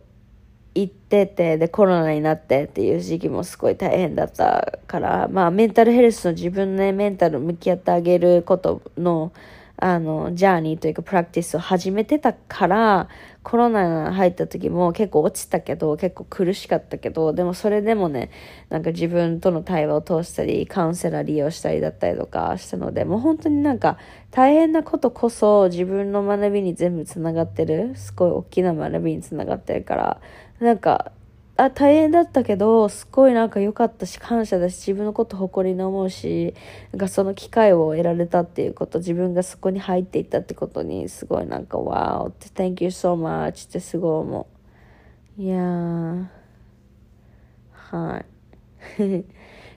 [0.82, 9.32] 行ってて、で、コロナになってっていう時期もすごい大変だったから、まあ、メンタルヘルスの自分のね、メンタル向き合ってあげることの、
[9.80, 13.08] あの、ジャーニーというかプラクティスを始めてたから、
[13.44, 18.30] コロナが入った時も結構落ちたけど、結構苦しかったけど、でもそれでもね、
[18.68, 23.96] なんか自分との対話を通したり、カウンセラー利用したりだったりとかしたので、もう本当になんか
[24.32, 30.20] 大変なことこそ自分の学びに全部つながってる、すごい大きな学びにつながってるから、
[30.60, 31.12] なんか、
[31.56, 36.54] あ、大変だったけど、すっごいなんか良かったし、感謝だし、自分のこと誇りに思うし、
[36.92, 44.46] なんかその機会を得られたっていうこと、自分がそこに入っていったってことに、すごいなんか、わーって、thank you so much ってすごい思
[45.38, 45.42] う。
[45.42, 46.26] いやー、
[47.72, 48.26] はい。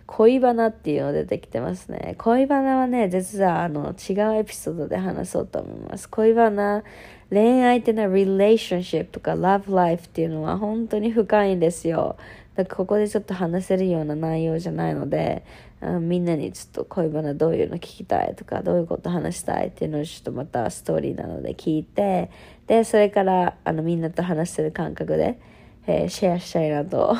[0.05, 2.15] 恋バナっていうの出てきてますね。
[2.17, 6.09] 恋バナはね、実はあの違うエピソードで話そうと思います。
[6.09, 6.83] 恋バナ、
[7.31, 12.17] 恋愛ってのは relationship とか love life っていうのは本当に深いんですよ。
[12.55, 15.45] だからここでちょっと話せるような内容じゃないので、
[15.79, 22.29] あみんなにちょっと恋バナどういうの聞きたいとか、どういうこと話したいっていうのをちょっとまたストーリーなので聞いて、
[22.67, 25.39] で、それからあのみんなと話せる感覚で、
[25.87, 27.15] えー、シェアしたいなと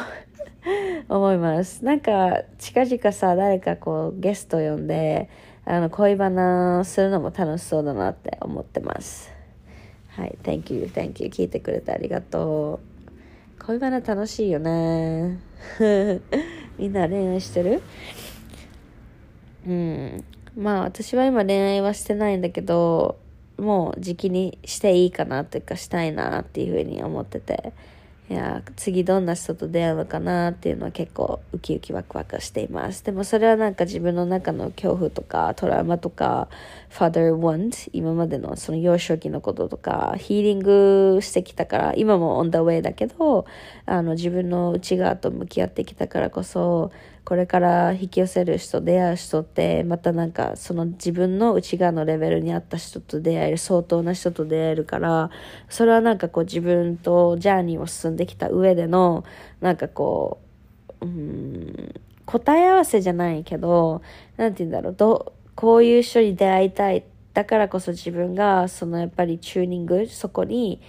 [1.07, 1.85] 思います。
[1.85, 5.29] なんか近々さ、誰かこうゲスト呼んで、
[5.63, 9.30] あの恋バナするのも楽しそうだなって思ってます。
[10.11, 11.29] はい、Thank you, Thank you.
[11.29, 12.79] 聞いてくれてありがと
[13.59, 13.63] う。
[13.65, 15.39] 恋バナ楽しいよね。
[16.77, 17.81] みんな恋愛してる？
[19.65, 20.23] うん。
[20.57, 23.19] まあ私は今恋愛はしてないんだけど、
[23.57, 27.71] もう時期にしていいかなというかしたいなっていうふうに思ってて。
[28.31, 33.03] いや次どんな人と出会うのかなっていうのは結構ウキウキワクワクしています。
[33.03, 36.47] でもそれはなんか自分の中の恐怖とかトラウマとか
[36.89, 43.45] father want 今までのその幼少期のこととかヒーリングしてきたから今もオンダウェイだけど
[43.85, 55.29] あの自分の内側と向き合ってきたからこそこれから引き寄せる人、出会う人って、またなんかその自分の内側のレベルに合った人と出会える、相当な人と出会えるから、
[55.69, 59.23] それはなんかこう自分とジャーニーを進んできた上での、
[59.61, 60.39] なんかこ
[60.99, 61.93] う、うん、
[62.25, 64.01] 答え合わせじゃないけど、
[64.37, 67.03] なんて言うんだろう、どこういう人に出会いたい。
[67.33, 70.81] だからこそ自分が、そのやっぱりチューニング、そこに、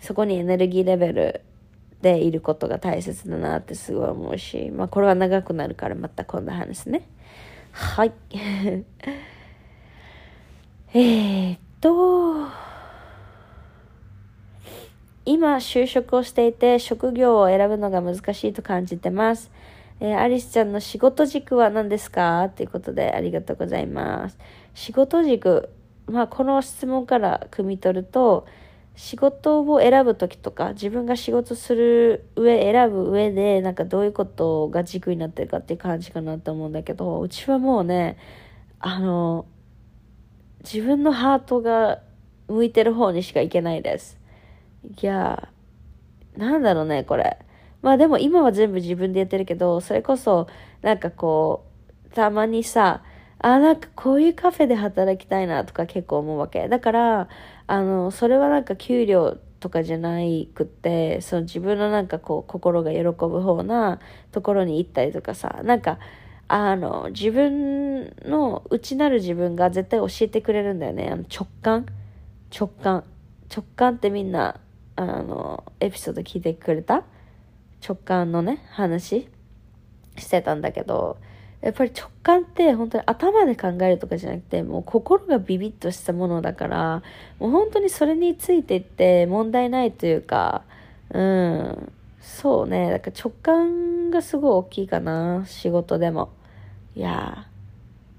[0.00, 1.40] そこにエネルギーレベル
[2.02, 7.02] でいることが大切だなってすごい思うし、まあこれは長くなるからまた今度話すね。
[7.72, 8.12] はい。
[10.94, 12.46] えっと、
[15.24, 19.50] 今就職をしていて職業を選ぶのが難しいと感じてます。
[20.00, 22.48] えー、アリスちゃんの仕事軸は何ですか？
[22.54, 24.38] ということでありがとうございます。
[24.74, 25.68] 仕事軸、
[26.06, 28.46] まあこの質問から汲み取ると、
[28.98, 38.18] 仕事を選ぶ時とか自分が仕事する上選ぶ上でなんかどういうことが軸になってるかっていう感じかなと思うんだけどうちはもうね
[38.80, 39.46] あの
[40.64, 42.00] 自分のハートが
[42.48, 44.18] 向いてる方にしか行けないです。
[45.00, 45.48] いや
[46.36, 47.38] なんだろうねこれ。
[47.82, 50.48] まあでも今は全部自分でやってるけどそれこそ
[50.82, 51.64] なんかこ
[52.10, 53.04] うたまにさ
[53.40, 56.68] あなんかこういうカフェで働きたいなとか結構思うわけ。
[56.68, 57.28] だから
[57.66, 64.00] あのそれはなんか給料とかじゃないくってその自分のなんかこう心が喜ぶ方な
[64.32, 65.60] ところに行ったりとかさ。
[65.62, 65.98] なんか
[66.48, 71.08] あの自分の内なる自分が絶対教えてくれるんだよね。
[71.12, 71.86] あの直感。
[72.52, 73.04] 直感。
[73.54, 74.58] 直感ってみんな
[74.96, 77.04] あのエピソード聞いてくれた？
[77.86, 79.28] 直感のね話
[80.16, 81.18] してたんだけど。
[81.60, 87.02] やっぱり直感って本当に頭で考えるとかじゃなくてもう心がビビッとしたものだから
[87.40, 90.62] もう本当にそれについていって問題ないというか
[91.10, 91.92] うん。
[92.28, 96.30] そうねだから直感がすごい大きいかな仕事でも。
[96.94, 97.46] いや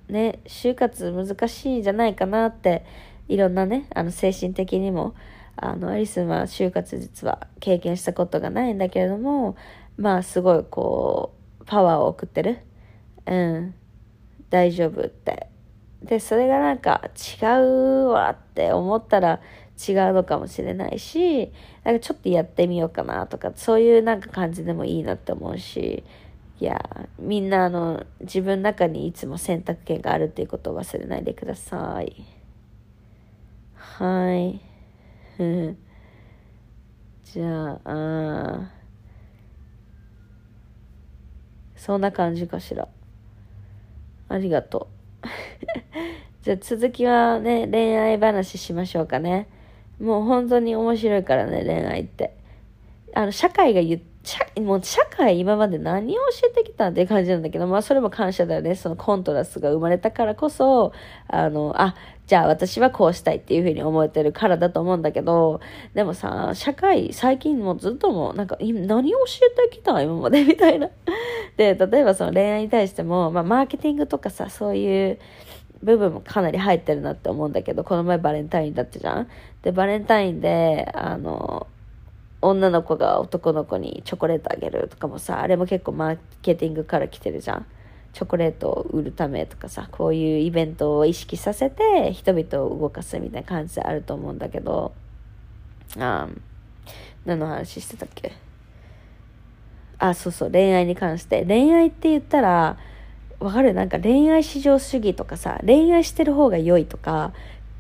[0.07, 2.85] ね就活難しいんじゃないかなって
[3.27, 5.13] いろんなねあの精神的にも
[5.55, 9.57] あのアリスは就活実は経験したことがないんだけれども
[9.97, 12.59] まあすごいこうパワーを送ってる
[13.29, 13.75] うん。
[14.49, 15.47] 大丈夫って。
[16.03, 17.01] でそれがなんか
[17.41, 19.41] 違うわって思ったら
[19.87, 21.51] 違うのかもしれないし
[21.83, 26.03] なんかちょっとやってみようかなとかそういうなんか感じでもいいなって思うし
[26.59, 32.25] いやみんなあの自分の中にいつも選択権があるっていうことを忘れないでください。
[33.75, 34.59] はい。
[37.23, 38.71] じゃあ
[41.75, 42.89] そんな感じかしら。
[44.29, 44.87] ありがと
[45.23, 45.27] う。
[46.43, 49.47] じゃあ続きはね、恋愛話しましょうかね。
[49.99, 52.33] もう本当に面白いからね、恋愛って。
[53.13, 54.09] あの、社会が言って
[54.61, 58.75] もう社会今まで何を教えてきたんっていう感じなんだけど、まあそれも感謝だよね。
[58.75, 60.93] そのコントラストが生まれたからこそ、
[61.27, 61.95] あの、あ、
[62.27, 65.61] じゃあ私はこうしたいっていうふうに思えてるからだと思うんだけど、
[65.93, 69.25] でもさ、社会、最近もずっとも、なんか、何を教
[69.65, 70.89] えてきた今までみたいな。
[71.57, 75.19] で、例えばその恋愛に対しても、まあマーケティングとかさ、そういう、
[75.81, 79.27] 部分もかなり入ってるなって思うんだけど、この前バレンタインだったじゃん
[79.63, 81.67] で、バレンタインで、あの、
[82.41, 87.65] 女の子が男の子にチョコレートあげるとかもさあれも結構マーケティングから来てるじゃん。
[88.11, 94.93] チョコレートを売るためとかさこういうイベントを意識させて人々を動かすみたいな感じであると思うんだけど。
[95.97, 96.27] あ
[97.25, 98.31] 何の話してたっけ？
[99.99, 101.45] あそうそう恋愛に関して。
[101.45, 102.77] 恋愛って言ったら
[103.39, 103.73] わかる？
[103.73, 107.33] なんか恋愛至上主義とかさ恋愛してる方が良いとか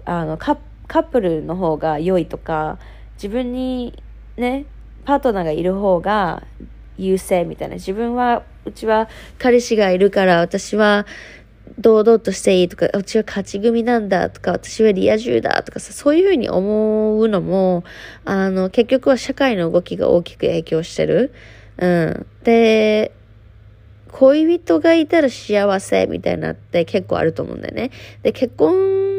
[0.05, 0.57] あのカ
[0.87, 2.77] ップルの方が良いとか
[3.15, 4.03] 自分に
[4.39, 4.65] ね、
[5.05, 6.43] パートナーがいる方が
[6.97, 7.75] 優勢みたいな。
[7.75, 11.05] 自分は、うちは彼氏がいるから私は
[11.77, 17.83] 堂々としていいとか、うちは勝ち組なんだとか、私はリア充だとかさ、そういうふうに思うのも、
[18.25, 21.33] あの、結局は社会の動きが大きく影響してる。
[21.77, 22.25] うん。
[22.43, 23.13] で、
[24.11, 27.91] 恋人がいたら幸せみたいなって結構あると思うんだよね。
[28.23, 29.18] で、結婚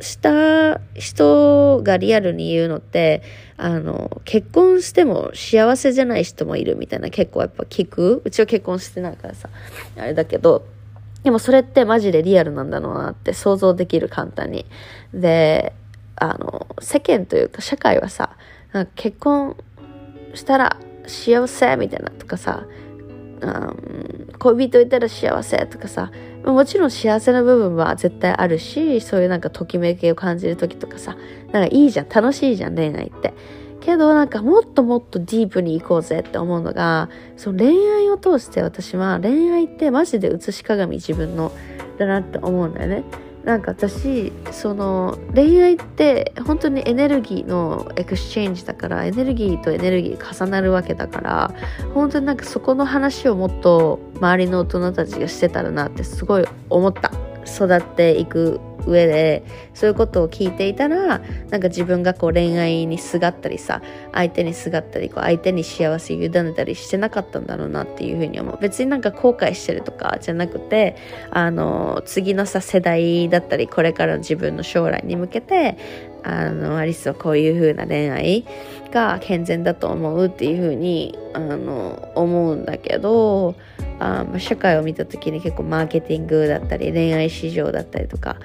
[0.00, 3.22] した人がリアルに言うのって、
[3.56, 8.22] あの、結婚しても幸せじゃない人もいるみたいな結構やっぱ聞く？
[8.24, 9.50] うちは結婚してないからさ、
[9.98, 10.66] あれだけど、
[11.22, 14.64] でもそれってマジでリアルなんだろうなって想像できる簡単に。
[15.12, 15.74] で、
[16.16, 18.36] あの、世間というか社会はさ、
[18.94, 19.56] 結婚
[20.34, 20.76] したら
[21.06, 22.66] 幸せみたいなとかさ、
[23.40, 26.10] うん、恋人いたら幸せとかさ、
[26.44, 31.16] もちろん幸せな部分は絶対あるし、そういうなんかときめきを感じる時とかさ、
[31.52, 33.34] なんかいいじゃん、楽しいじゃん、恋愛って。
[33.80, 41.52] けどなんかもっともっとディープに行こうぜって思うのが、その恋愛を通して私は恋愛ってマジで映し鏡自分の
[41.98, 43.04] だなって思うんだよね。
[43.44, 51.54] なんか私その恋愛って本当にエネルギーの exchange だからエネルギーとエネルギー重なるわけだから
[51.94, 57.10] 本当になんかそこの話をもっと周りの大人たちがしてたらなってすごい思った。
[57.50, 59.42] 育っていく上で
[59.74, 61.20] そういうことを聞いていたら
[61.50, 68.58] なんか自分がこう恋愛にすがったりさ相手にすがったりこう相手に幸せ委ねたりしてなかったんだろうなっていうふうに思う。
[68.60, 70.96] 別になんか後悔してるとかじゃなくて
[71.30, 75.76] あの次のさ世代だったりこれからの自分の将来に向けて
[76.22, 78.44] あのアリスはこういう風な恋愛
[78.90, 83.54] が健全だと思うっていう風にあの思うんだけど
[83.98, 88.36] あ社会を見た時に結構マーケティングだったり恋愛市場だったりとか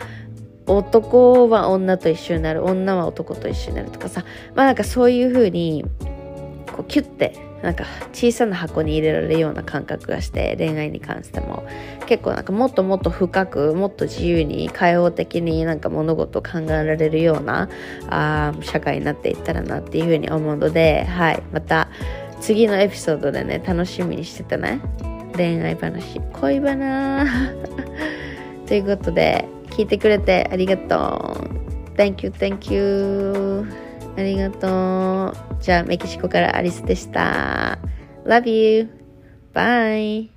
[0.67, 2.63] 男は女と一緒になる。
[2.63, 4.23] 女は男と一緒になるとかさ。
[4.55, 5.85] まあなんかそういう風に
[6.71, 11.65] こうキュッてなんか小さな箱に入れられるような感覚がして恋愛に関しても。
[12.05, 17.67] 結構なんかもっともっと深くもっと自由に開放的になんか物事を考えられるような
[18.09, 21.43] あ社会になっていったらなっていうふうに思うのではい。
[21.51, 21.89] また
[22.41, 24.79] 次のエピソードでね楽しみにしてたね。
[25.35, 26.19] 恋愛話。
[26.33, 27.25] 恋バナ
[28.67, 29.45] ということで、
[29.75, 31.35] 聞いてくれてありがと
[31.93, 31.97] う。
[31.97, 33.65] Thank you, thank you.
[34.17, 35.61] ありがとう。
[35.61, 37.77] じゃあ、メキシコからアリスでした。
[38.25, 38.89] Love you.
[39.53, 40.34] Bye.